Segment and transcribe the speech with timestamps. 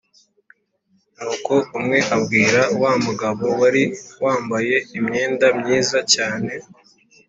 [1.19, 3.83] Nuko umwe abwira wa mugabo wari
[4.23, 6.51] wambaye imyenda myiza cyane